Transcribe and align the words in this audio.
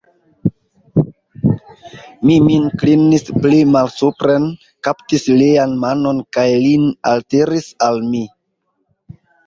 Mi 2.29 2.37
min 2.47 2.65
klinis 2.85 3.27
pli 3.45 3.61
malsupren, 3.75 4.49
kaptis 4.89 5.29
lian 5.43 5.79
manon 5.87 6.27
kaj 6.39 6.51
lin 6.67 6.93
altiris 7.15 7.73
al 7.91 8.07
mi. 8.13 8.29